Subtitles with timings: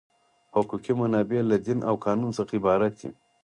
[0.55, 3.09] حقوقي منابع له دین او قانون څخه عبارت دي.